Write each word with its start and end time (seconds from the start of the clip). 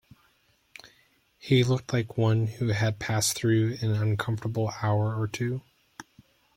He 1.37 1.63
looked 1.63 1.93
like 1.93 2.17
one 2.17 2.47
who 2.47 2.69
had 2.69 2.97
passed 2.97 3.37
through 3.37 3.77
an 3.83 3.91
uncomfortable 3.91 4.71
hour 4.81 5.13
or 5.15 5.27
two. 5.27 5.61